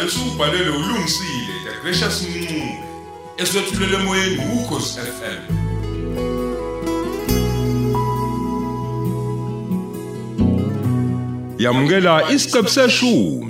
[0.00, 2.78] umdlalo esubhalelwe ulungisile the gracious mncube
[3.36, 5.40] eswetshulele emoyeni ukhosi FM
[11.58, 13.49] yamukela isiqebu seshumi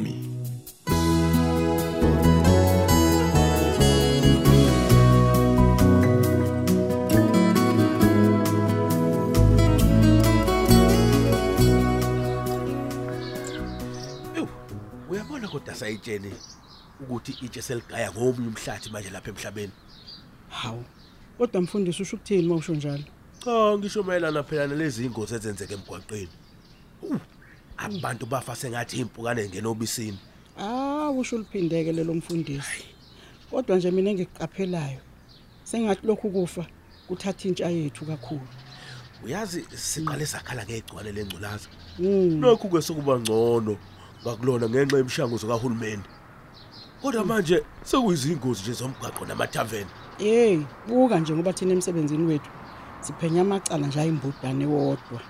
[15.90, 16.32] uyabona kodwa sayitsheni
[17.00, 19.72] ukuthi itshe seligaya ngomunye umhlathi manje lapha emhlabeni.
[20.48, 20.84] Hawu.
[21.38, 23.04] Kodwa mfundisi usho ukuthini mawusho njalo?
[23.44, 26.28] Cha ngisho mayelana phela nalezi ingozi ezenzeka emgwaqweni.
[27.02, 27.16] Uh,
[27.76, 30.18] Abantu bafa sengathi impukane ngena obisini.
[30.58, 32.84] Ah, usho liphindeke lelo mfundisi.
[33.50, 35.00] Kodwa nje mina engikuqaphelayo
[35.64, 36.66] sengathi lokhu kufa
[37.08, 38.48] kuthatha intsha yethu kakhulu.
[39.24, 41.68] Uyazi siqale sakhala ngegcwane lengculaza.
[41.98, 42.40] Mm.
[42.40, 43.76] Lokhu ke sokuba ngcono
[44.22, 46.02] ngakulona ngenxa yemshanguzo kahulumeni.
[47.02, 49.90] Kodwa manje sekuyizingozi nje zomgwaqo namathaveni.
[50.18, 52.50] Hey, buka nje ngoba thina emsebenzini wethu
[53.00, 55.20] siphenya amacala nje ayimbudane wodwa.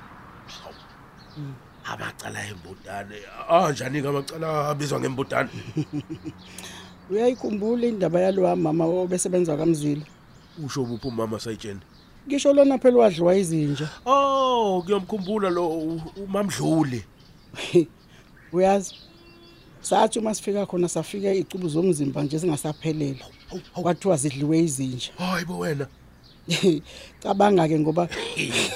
[1.84, 3.16] Amacala embudane.
[3.48, 5.50] Ah njani ke amacala abizwa ngembudane?
[7.10, 10.02] Uyayikhumbula indaba yalo mama obesebenza kamzila?
[10.64, 11.80] Usho uphi umama sayitsheni?
[12.26, 13.88] Ngisho lona phela wadliwa izinja.
[14.06, 17.04] Oh, kuyomkhumbula lo u- umamdluli.
[18.52, 18.94] Uyazi?
[19.80, 23.24] Sathi uma sifika khona safika icubu zomzimba nje singasaphelele.
[23.72, 25.10] Kwathiwa zidliwe izinja.
[25.18, 25.86] Hayibo wena.
[27.22, 28.08] cabanga ke ngoba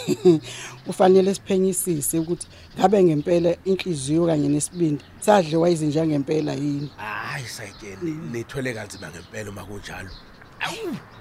[0.86, 2.46] kufanele siphenyisise ukuthi
[2.78, 9.64] ngabe ngempela inhliziyo kanye nesibindi sadliwa izinja ngempela yini Hayi sayitsheni, nithwele kanzima ngempela uma
[9.64, 10.10] kunjalo.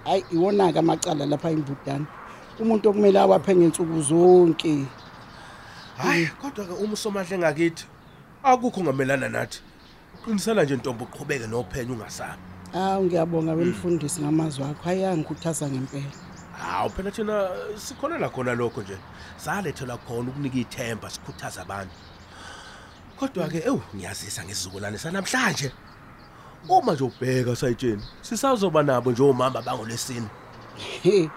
[0.04, 2.06] Hayi iwona ke amacala lapha imbudane
[2.59, 4.85] umuntu okumele awaphenye insuku zonke
[5.97, 7.85] hayi kodwa ke uma usomahle ngakithi
[8.44, 9.62] akukho ngamelana nathi.
[10.26, 12.42] Qinisela nje ntombi uqhubeke nophenyo ungasabi.
[12.74, 16.12] hawu ngiyabonga wemfundisi ngamazwi akho hayi angikhuthaza ngempela
[16.59, 18.98] Hawu phela thina sikhonela khona lokho nje.
[19.38, 21.96] Salethelwa khona ukunika ithemba sikhuthaza abantu.
[23.20, 25.72] Kodwa ke ewu ngiyazisa ngesizukulwane sanamhlanje.
[26.70, 30.28] Uma nje ubheka sayitsheni, sisazoba nabo nje omama bangolesini.
[31.03, 31.30] he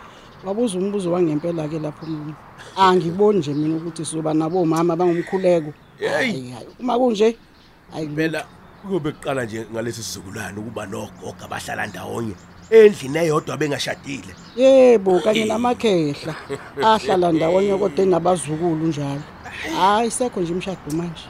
[0.45, 2.35] wabuza umbuzo wangempela ke lapho umuntu
[2.77, 6.53] angiboni nje mina ukuthi sizoba nabo omama bangumkhuleko Hey.
[6.81, 7.37] uma kunje
[7.93, 8.47] hayi Phela
[8.83, 12.35] kuyobe kuqala nje ngalesi sizukulwane ukuba nogogo abahlala ndawonye
[12.71, 14.33] endlini eyodwa bengashadile.
[14.57, 16.35] Yebo kanye namakhehla
[16.91, 19.23] ahlala ndawonye kodwa enabazukulu njalo.
[19.77, 21.29] Hayi sekho nje imshado manje.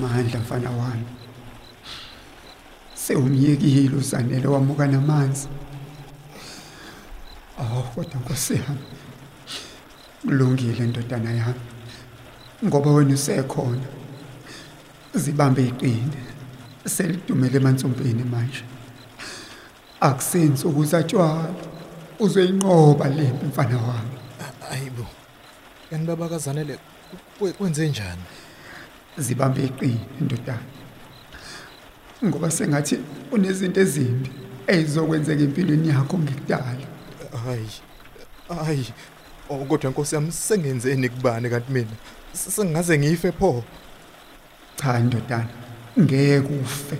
[0.00, 1.13] Mandla mfana wami.
[3.08, 5.48] Sewumyekile usanele wamuka namanzi.
[7.58, 8.84] Awu kodwa Nkosi yami.
[10.22, 11.60] Kulungile ndodana yami.
[12.64, 13.86] Ngoba wena usekhona.
[15.14, 16.18] Zibambe iqine.
[16.86, 18.64] Selidumele emansumpini manje.
[20.00, 21.54] Akusenzi ukuzatshwala.
[22.18, 24.16] Uzoyinqoba lempi mfana wami.
[24.70, 25.06] Ayibo.
[25.90, 26.78] Yani baba kazanele
[27.40, 28.22] kwe- kwenze njani?
[29.18, 30.58] zibambe iqine ndodana
[32.24, 32.98] ngoba sengathi
[33.32, 34.30] unezinto ezimbi
[34.66, 36.76] ezizokwenzeka empilweni yakho ngekudala
[37.44, 37.70] Hayi.
[38.64, 38.86] Hayi.
[39.50, 41.88] Oh kodwa Nkosi yami sengenzeni kubani kanti mina?
[42.34, 43.64] S- Sengaze ngife pho.
[44.76, 45.48] cha ndodana
[46.00, 46.96] ngeke ufe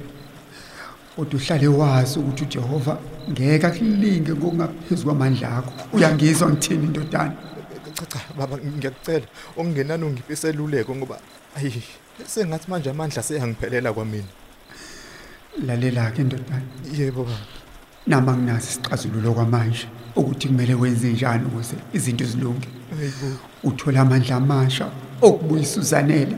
[1.16, 2.98] kodwa uhlale wazi ukuthi uJehova
[3.30, 7.32] ngeke akulinge ngokungaphezulu kwamandla akho uyangizwa ngithini ndodana
[7.94, 9.26] Cha cha baba ngiyakucela
[9.56, 11.18] okungenani ungiphe iseluleko ngoba
[11.56, 11.82] ayi
[12.26, 14.28] sengathi manje amandla seyangiphelela kwamina.
[15.66, 16.62] Lalela ke ndodana
[16.98, 17.38] Yebo baba.
[18.06, 19.86] nama nginazi isixazululo kwamanje
[20.16, 22.68] ukuthi kumele wenze njani ukuze izinto zilunge
[23.64, 24.90] uthola amandla amasha
[25.22, 26.36] okubuyisa uzanele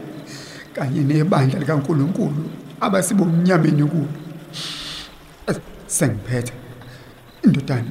[0.74, 4.08] kanye nebandla likaNkuluNkulu abasibomnyameni kulo
[5.86, 6.52] sengiphethe
[7.44, 7.90] ndodana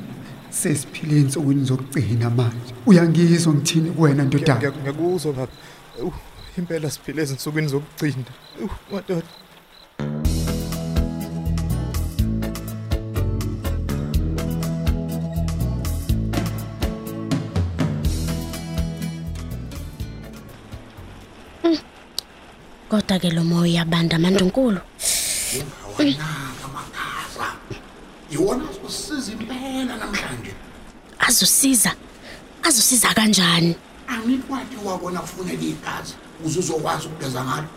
[0.50, 5.52] sesiphile insukwini zokugcina manje uyangizwa ngithini kuwena ndodana Ngiya- Ngiyakuzwa baba.
[6.58, 8.24] Impela siphile ezinsukwini zokugcina.
[8.92, 9.22] Madoda.
[22.96, 24.80] Kodwa ke lo moya uyabanda mandunkulu.
[25.84, 27.48] Awonaka makhaza.
[28.32, 30.54] Iwona usiza impela namhlanje.
[31.20, 31.92] Azosiza.
[32.64, 33.76] Azosiza kanjani?
[34.08, 36.14] Angikwathi wabona kufuneka igazi
[36.46, 37.68] uze uzokwazi ukugeza ngalo.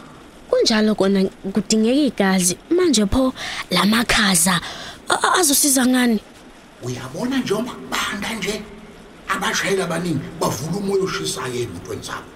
[0.50, 3.34] Kunjalo kona kudingeka igazi manje pho
[3.70, 4.60] lamakhaza
[5.08, 6.20] a- a- azosiza ngani?
[6.82, 8.62] uyabona njengoba kubanda nje
[9.28, 12.30] abashayeli abaningi bavula umoya oshisayo ey'motweni zabo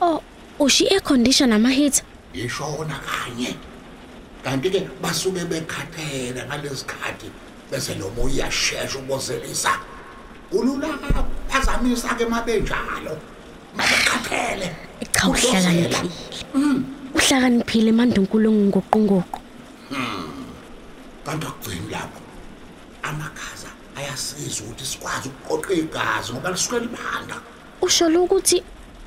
[0.00, 0.22] Oh,
[0.58, 2.04] ushi air condition ama heater.
[2.34, 3.56] Ishona kanye.
[4.44, 7.30] Kanti-ke basuke bekhathele ngalesi khathi
[7.70, 9.72] bese lo moya uyashesha ukuzelisa
[10.50, 10.88] kulula
[11.48, 13.18] phazamisa-ke mabenjalo.
[13.76, 14.68] Mabekhathele.
[15.12, 16.10] Cha uhlakaniphile.
[17.14, 19.40] Uhlakaniphile mandunkulu ngoqongoqo.
[21.28, 22.20] kanti akugcini lapho
[23.02, 27.36] amakhaza ayasiza ukuthi sikwazi ukuqoqa igazi ngoba lisuke libanda.
[27.82, 28.62] Usho ukuthi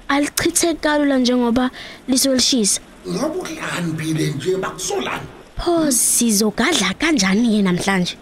[0.08, 1.72] alichithe kalula njengoba
[2.08, 2.82] lisolishisa.
[3.08, 5.28] Ngoba uhlakaniphile nje bakusolani
[5.58, 8.16] Pho sizogadla kanjani ke namhlanje?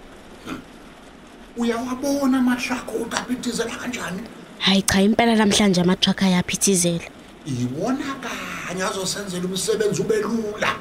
[1.57, 4.21] uyawabona amashakho ukuthi aphithizela kanjani
[4.59, 7.07] Hayi cha impela namhlanje ama truck ayaphithizela.
[7.45, 10.71] iwona kanye azosenzela umsebenzi ube lula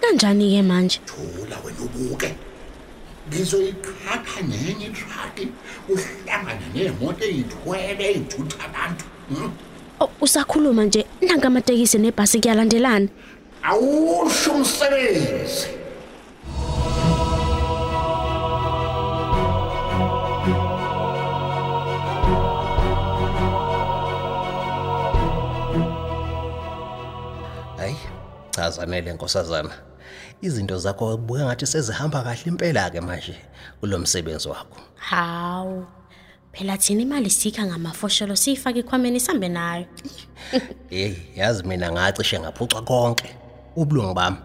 [0.00, 1.00] Kanjani ke manje?
[1.06, 2.34] thula wena ubuke
[3.28, 5.48] ngizoyiqhatha nenye itraki
[5.88, 9.50] uhlangane neemoto eyithwele eyithutha abantu hmm?
[10.00, 13.08] Oh, usakhuluma nje nanka amatekisi nebhasi kuyalandelana.
[13.64, 15.68] Awusho umsebenzi
[27.76, 27.96] hayi
[28.50, 29.70] cha zanele nkosazana
[30.42, 33.36] izinto zakho buka ngathi sezihamba kahle impela ke manje
[33.80, 35.86] kulomsebenzi wakho Hawu.
[36.52, 39.86] Phela thina imali sikha ngamafosholo sifaka ikhwameni sihambe nayo.
[40.90, 43.36] hey yazi mina ngacishe ngaphuca konke
[43.76, 44.36] ubulungu bami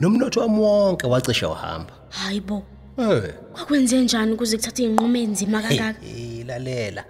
[0.00, 1.92] nomnotho wami wonke wacishe wahamba.
[2.08, 2.62] Hayibo.
[2.98, 6.00] eh Kwakwenze njani ukuze kuthathe inqumo enzima kangaka?
[6.00, 7.04] hey lalela.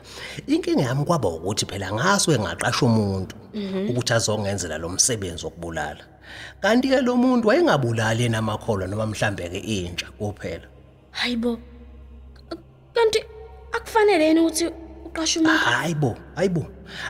[0.46, 3.36] Inkinga yami kwaba ukuthi phela ngasuke ngaqasha umuntu
[3.88, 6.04] ukuthi azongenzela lo msebenzi wokubulala.
[6.60, 10.66] Kanti ke lo muntu wayengabulali namakholwa noma mhlambe ke intsha kuphela.
[11.10, 11.58] Hayibo.
[12.94, 13.24] Kanti
[13.72, 14.66] akufanele yini ukuthi
[15.04, 15.64] uqashe umuntu?
[15.64, 16.66] hayibo hayibo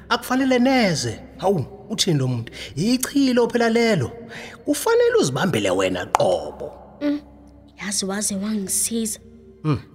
[0.08, 1.20] akufanele neze.
[1.38, 1.83] Hawu.
[1.94, 4.08] Uthini lo muntu ichilo phela lelo
[4.64, 6.72] kufanele uzibambele wena qobo
[7.80, 9.18] Yazi waze wangisiza.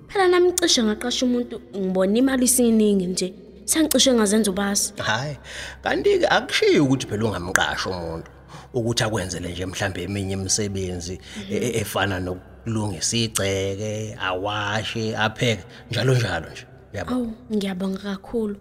[0.08, 3.34] Phela nami cishe ngaqasha umuntu ngibona imali isiningi nje.
[3.66, 4.94] Sangicishe ngazenza ubasi.
[4.98, 5.38] hayi
[5.84, 8.30] kanti ke akushiyo ukuthi phela ungamqasha umuntu
[8.74, 11.20] ukuthi akwenzele nje mhlambe eminye imisebenzi
[11.52, 18.56] e- e- efana nokulungisa igceke awashe apheke njalo njalo nje yabo Awu, ngiyabonga kakhulu.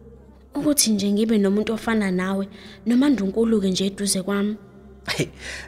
[0.59, 2.49] Ukuthi nje ngibe nomuntu ofana nawe
[2.87, 4.57] noma ndunkulu ke nje eduze kwami.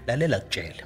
[0.06, 0.84] Lalela kutshela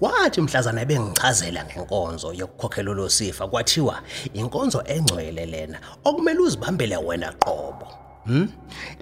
[0.00, 4.02] kwathi mhlazana bengichazela ngenkonzo yokukhokhela lo sifa kwathiwa
[4.34, 7.86] inkonzo engcwele lena okumele uzibambele wena qobo
[8.26, 8.48] hm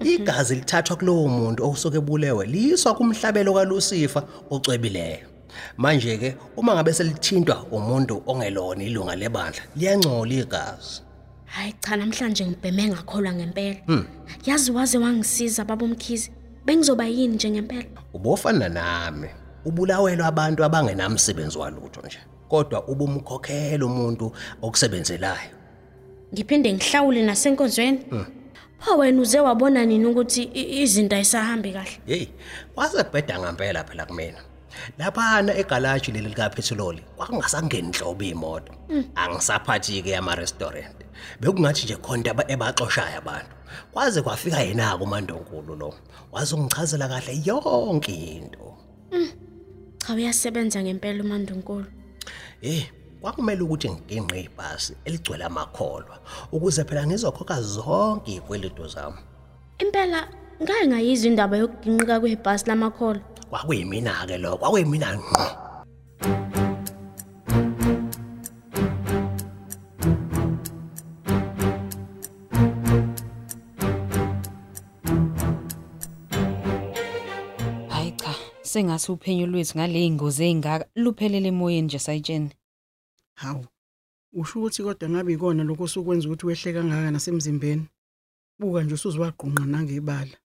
[0.03, 5.27] igazi lithathwa kulowo muntu osuke ebulewe liswa kumhlabelo kaLucifer ocwebileyo.
[5.77, 11.06] Manje ke uma ngabe selithintwa umuntu ongelona ilunga lebandla liyangcola igazi.
[11.47, 13.77] Hayi cha namhlanje ngibheme ngakholwa ngempela.
[14.45, 16.31] Yazi waze wangisiza baba umkhizi.
[16.65, 17.85] Bengizoba yini nje ngempela?
[18.13, 19.27] ubofana nami
[19.65, 25.49] ubulawelwa abantu abangenamsebenzi walutho nje kodwa ubumkhokhela umuntu okusebenzelayo
[26.33, 27.99] Ngiphinde ngihlawule nasenkonzweni.
[28.79, 31.99] Pho wena uze wabona nini ukuthi i- izinto ayisahambi kahle?
[32.05, 32.27] hey
[32.75, 34.37] kwase kubheda ngempela phela kumina
[34.97, 38.73] laphana egalaji leli lika petrol kwakungasangeni inhlobo imoto
[39.15, 40.95] angisaphathi ke ama restaurant
[41.41, 43.53] bekungathi nje khona aba- ebaxoshayo abantu
[43.91, 45.93] kwaze kwafika yena kumandonkulu lo
[46.31, 48.73] wazongichazela kahle yonke into
[50.07, 51.85] Cha uyasebenza ngempela uMandunkulu.
[52.61, 52.87] Eh,
[53.21, 56.19] kwakumele ukuthi ngiginqe ibhasi eligcwele amakholwa
[56.51, 59.17] ukuze phela ngizokhokha zonke izikweletu zami.
[59.79, 60.27] Impela
[60.63, 63.19] ngake ngayizwa indaba yokuginqika kwebhasi lamakhola.
[63.49, 65.45] Kwakuyimina ke lo, kwakuyimina ngqo.
[77.89, 82.51] Hayi cha, sengathi uphenyo lwethu ngale ingozi ezingaka luphelele emoyeni nje sayitsheni.
[83.33, 83.65] Hawu.
[84.33, 87.87] Usho ukuthi kodwa ngabe ikona lokho osukwenza ukuthi wehle kangaka nasemzimbeni.
[88.59, 90.35] Buka nje usuzwaqhunqa nangebala.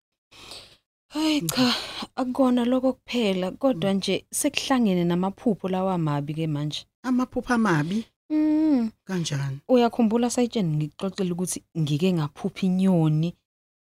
[1.13, 1.75] Hayi cha,
[2.17, 6.87] akukona lokho kuphela kodwa nje sekuhlangene namaphupho lawa mabi ke manje.
[7.03, 8.91] Amaphupha amabi Mm.
[9.05, 9.59] kanjani?
[9.69, 13.35] Uyakhumbula sayitsheni ngixoxela ukuthi ngike ngaphupha inyoni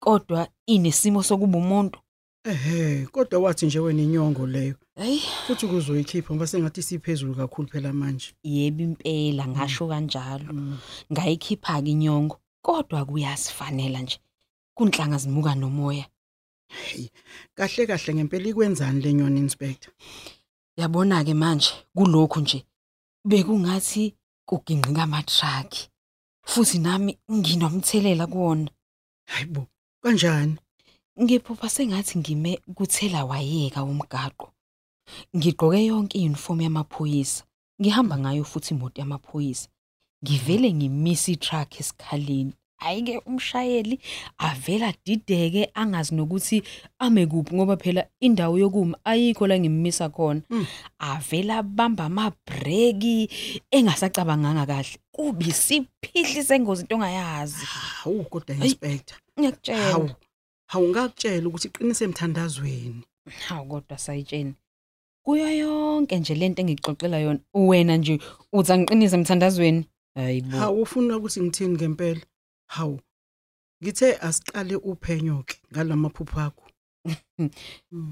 [0.03, 1.99] kodwa inesimo sokuba umuntu.
[2.43, 4.75] Ehhe, kodwa wathi nje wena inyongo leyo.
[4.95, 8.33] Hayi, Futhi kuzoyikhipha ngoba sengathi siphezulu kakhulu phela manje.
[8.43, 10.45] yebo impela ngasho kanjalo.
[11.13, 14.19] Ngayikhipha ke inyongo kodwa kuyasifanela nje.
[14.75, 16.05] Kunhlanga zimuka nomoya.
[16.71, 17.09] Hey,
[17.55, 19.93] kahle kahle ngempela ikwenzani lenyoni inspector?
[20.77, 22.65] Yabona ke manje kulokho nje
[23.25, 24.15] bekungathi
[24.47, 25.71] kuginqika ama truck
[26.43, 28.71] futhi nami nginomthelela kuwona.
[29.25, 29.67] Hayibo
[30.03, 30.57] kanjani?
[31.21, 34.47] Ngiphupha sengathi ngime kuthela wayeka umgaqo.
[35.35, 37.43] Ngigqoke yonke i-uniform yamaphoyisa
[37.81, 39.69] ngihamba ngayo futhi imoto yamaphoyisa.
[40.23, 42.53] Ngivele ngimisa i-truck esikhaleni.
[42.81, 43.99] Hayi-ke umshayeli
[44.37, 46.63] avela dideke angazi nokuthi
[46.99, 50.41] ame kuphi ngoba phela indawo yokuma ayikho la ngimisa khona.
[50.99, 53.29] Avela abamba amabhreki
[53.71, 54.97] engasacabanganga kahle.
[55.11, 57.65] Kuba isiphihli sengozi into ongayazi.
[57.65, 58.63] Hawu kodwa Ayi.
[58.65, 59.17] inspector.
[59.39, 59.91] ngiyakutshela.
[59.91, 60.09] Hawu
[60.67, 63.03] hawu ngakutshela ukuthi iqinise emthandazweni.
[63.47, 64.53] Hawu kodwa sayitsheni.
[65.25, 68.19] Kuyo yonke nje lento engixoxela yona wena nje
[68.53, 69.85] uthi angiqinise emthandazweni?
[70.15, 72.21] Hayibo hawu ufuna ukuthi ngithini ngempela?
[72.75, 72.99] Hawu
[73.83, 76.65] ngithe asiqale uphenyo-ke ngalamaphupho akho.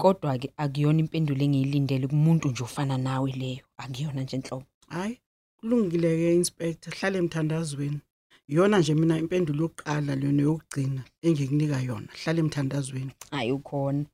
[0.02, 3.64] Kodwa ke akuyona impendulo engiyilindele kumuntu nje ofana nawe leyo.
[3.82, 5.14] Akuyona nje enhlobo hhayi
[5.58, 8.00] kulungile-ke inspector hlale emthandazweni.
[8.50, 13.12] Iyona nje mina impendulo yokuqala lena yokugcina engikunika yona hlale emthandazweni.
[13.30, 14.04] Hayi ukhona.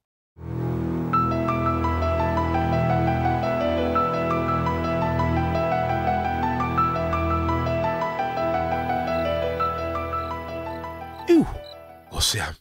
[12.37, 12.57] Nkosi yami.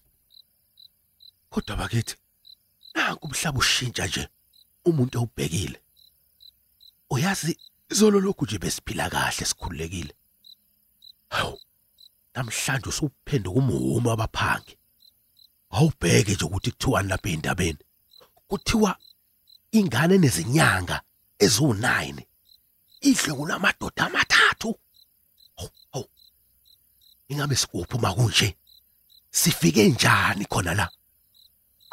[1.50, 2.16] Kodwa bakithi
[2.94, 4.30] nanku umhlaba ushintsha nje
[4.86, 5.80] umuntu awubhekile.
[7.10, 7.60] Uyazi
[7.92, 10.14] izolo lokhu nje besiphila kahle sikhululekile.
[11.30, 11.60] Hawu.
[12.34, 14.78] Namhlanje usuphenduka umhuma abaphangi.
[15.70, 17.80] Awubheke nje ukuthi kuthiwani lapha endabeni.
[18.48, 18.98] Kuthiwa
[19.72, 21.02] ingane nezinyanga
[21.40, 22.24] eziwu9
[23.02, 24.80] idle kunamadoda amathathu.
[25.92, 26.06] Hawu.
[27.28, 28.58] Ingabe sikuphuma kunje?
[29.40, 30.88] Sifike njani khona la?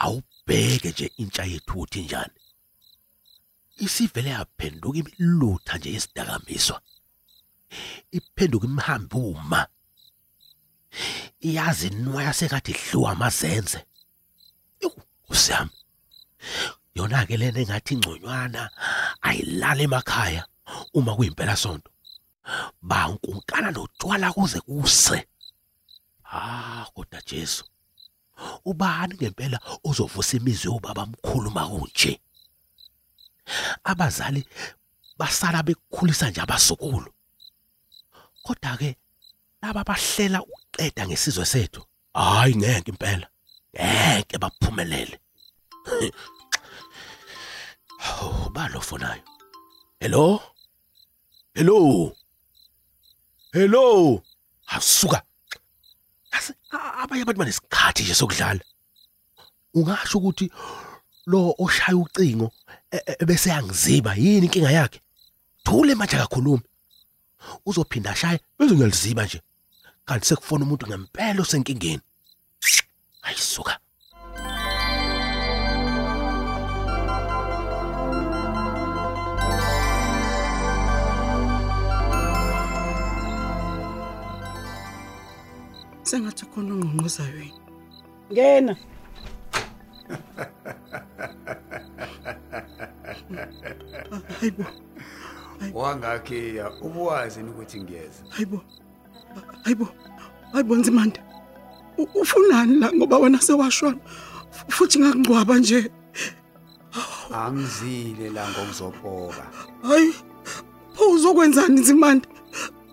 [0.05, 2.39] Awubheke nje intsha yethu uthi njani?
[3.85, 6.81] Isivele yaphenduka imilutha nje yesidakamiswa.
[8.19, 9.61] Iphenduka imhambi uma.
[11.41, 13.81] Iyazi inwaya sekathi dliwa amazenze.
[15.29, 15.71] Usiyami.
[16.95, 18.71] Yona ke lena engathi ingconywana
[19.29, 20.43] ayilala emakhaya
[20.95, 21.91] uma kuyimpela sonto.
[22.83, 25.19] bankunkana notshwala kuze kuse
[26.33, 27.65] ah kodwa Jesu
[28.65, 32.21] ubani ngempela ozovusa imizwa yobaba mkhulu makunje
[33.85, 34.47] abazali
[35.19, 37.11] basala bekukhulisa nje abasukulu
[38.43, 38.97] kodwa ke
[39.63, 41.83] laba bahlela uqeda ngesizwe sethu
[42.15, 43.27] hayi ngeke impela
[43.75, 45.17] ngeke baphumelele
[48.21, 49.23] Oh, balo fonayo.
[50.01, 50.41] Hello?
[51.55, 52.13] Hello?
[53.53, 54.23] Hello.
[54.67, 55.23] Asuka.
[56.33, 56.53] Asi
[57.03, 58.61] abanye abantu banesikhathi nje sokudlala.
[59.75, 60.47] Ungasho ukuthi
[61.27, 62.53] lo oshaya ucingo
[62.91, 65.01] e- e- bese yangiziba yini inkinga yakhe?
[65.65, 66.63] Thule manje akakhulumi.
[67.67, 69.41] Uzophinda ashaye bese ngiyaliziba nje.
[70.07, 72.03] Kanti sekufona umuntu ngempela osenkingeni.
[73.23, 73.79] Ayisuka.
[86.13, 87.61] Sengathi khona ongqongqozayo yini?
[88.33, 88.75] Ngena.
[94.41, 94.65] Hayibo.
[95.75, 98.23] Wangakhiya ubuwazi ukuthi ngiyeza?
[98.31, 98.61] Hayibo.
[99.65, 99.89] Hayibo.
[100.53, 101.21] Hayibo nzimande.
[101.99, 103.99] U- ufunani la ngoba wena sewashona?
[104.51, 105.91] Fu- futhi ngakungcwaba nje.
[107.35, 109.45] Angizile la ngokuzopoka.
[109.83, 110.15] Hayi
[110.95, 112.29] pho uzokwenzani nzimande?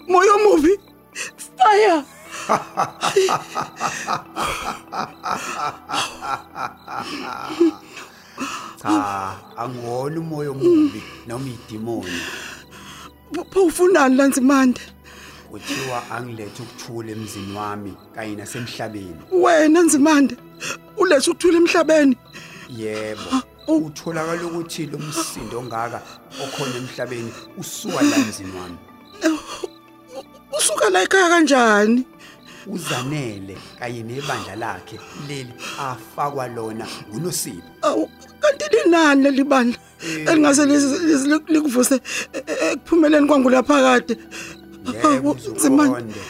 [0.07, 0.79] Moya omubi
[1.57, 2.03] fire!
[8.81, 12.21] Cha angiwona umoya omubi noma idimoni.
[13.33, 14.81] Pho- pho ufunani la nzimande
[15.51, 19.15] kuthiwa angilethe ukuthula emzini wami kanye nasemhlabeni.
[19.31, 20.37] Wena nzimande
[20.97, 22.17] ulethe ukuthula emhlabeni?
[22.77, 23.21] Yebo
[23.67, 26.01] utholakala ukuthi lo msindo ongaka
[26.43, 28.77] okhona emhlabeni usuka la emzini wami.
[30.57, 32.05] Usuka la ekhaya kanjani?
[32.71, 37.61] Uzanele kanye nebandla lakhe leli afakwa lona ngunosipho.
[37.81, 38.09] Awu
[38.39, 39.77] kanti linani leli bandla
[40.27, 42.01] elingase liz- liz- likuvuse
[42.71, 44.17] ekuphumeleni kwangulaphakade
[45.03, 46.21] yebo nzimande uzuqonde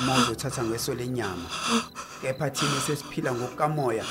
[0.00, 1.48] uma uzothatha ngeso lenyama
[2.22, 4.04] kepha thina sesiphila ngokukamoya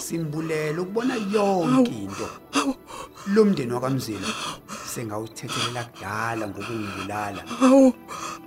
[0.00, 2.28] simbulela ukubona yonke into.
[3.34, 4.28] lo mndeni wakamzila
[4.94, 7.42] sengawuthethelela kudala ngokungibulala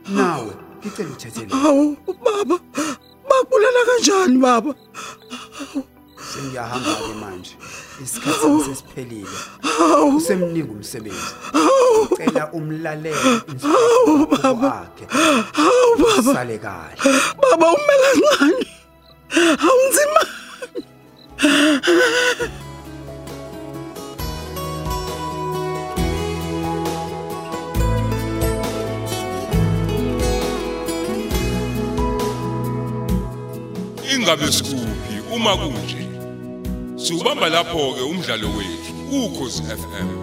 [0.08, 2.58] nawe ngicela uthethelela awu baba
[3.29, 4.72] bakubulala kanjani baba?
[6.29, 7.53] Sengiyahamba-ke manje
[8.03, 9.38] isikhathi sesiphelile.
[10.15, 11.34] Usemningi umsebenzi.
[12.12, 15.06] Ucela umlalele insikhabo wakhe.
[16.34, 16.98] Sale kahle.
[17.41, 18.65] Baba umela kancane.
[19.68, 20.22] Awunzima
[34.29, 36.07] ingabe sikuphi uma kunje.
[36.95, 40.18] Siubamba lapho ke umdlalo wethu ukhozi FM